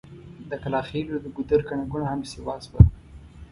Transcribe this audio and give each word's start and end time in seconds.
د 0.49 0.51
کلاخېلو 0.63 1.15
د 1.21 1.25
ګودر 1.35 1.59
ګڼه 1.67 1.85
ګوڼه 1.91 2.07
هم 2.11 2.21
سيوا 2.31 2.55
شوه. 2.65 2.79